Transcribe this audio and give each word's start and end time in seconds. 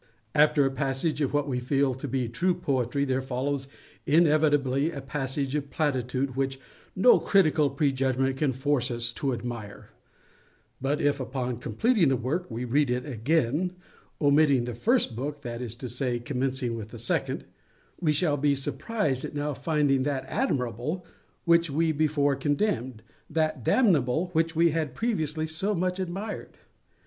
After 0.33 0.65
a 0.65 0.71
passage 0.71 1.21
of 1.21 1.31
what 1.31 1.47
we 1.47 1.59
feel 1.59 1.93
to 1.93 2.07
be 2.07 2.27
true 2.27 2.55
poetry, 2.55 3.05
there 3.05 3.21
follows, 3.21 3.67
inevitably, 4.07 4.89
a 4.89 4.99
passage 4.99 5.53
of 5.53 5.69
platitude 5.69 6.35
which 6.35 6.59
no 6.95 7.19
critical 7.19 7.69
prejudgment 7.69 8.35
can 8.37 8.51
force 8.51 8.89
us 8.89 9.13
to 9.13 9.31
admire; 9.31 9.91
but 10.81 10.99
if, 10.99 11.19
upon 11.19 11.57
completing 11.57 12.07
the 12.09 12.15
work, 12.15 12.49
we 12.49 12.65
read 12.65 12.89
it 12.89 13.05
again, 13.05 13.73
omitting 14.19 14.63
the 14.63 14.73
first 14.73 15.15
book—that 15.15 15.61
is 15.61 15.75
to 15.75 15.87
say, 15.87 16.17
commencing 16.17 16.75
with 16.75 16.89
the 16.89 16.97
second—we 16.97 18.11
shall 18.11 18.37
be 18.37 18.55
surprised 18.55 19.23
at 19.23 19.35
now 19.35 19.53
finding 19.53 20.01
that 20.01 20.25
admirable 20.27 21.05
which 21.45 21.69
we 21.69 21.91
before 21.91 22.35
condemned—that 22.35 23.63
damnable 23.63 24.31
which 24.33 24.55
we 24.55 24.71
had 24.71 24.95
previously 24.95 25.45
so 25.45 25.75
much 25.75 25.99
admired. 25.99 26.57